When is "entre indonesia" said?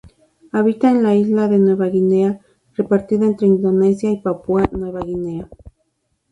3.27-4.09